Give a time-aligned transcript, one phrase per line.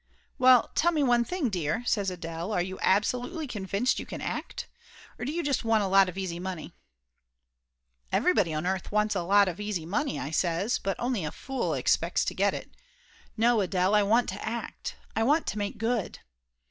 [0.39, 2.51] "Well, tell me one thing, dear," says Adele.
[2.53, 4.65] "Are you absolutely convinced you can act?
[5.19, 6.73] Or do you just want a lot of easy money?"
[8.11, 11.75] "Everybody on earth wants a lot of easy money," I says, "but only a fool
[11.75, 12.71] expects to get it.
[13.37, 16.17] No, Adele, I want to act; I want to make good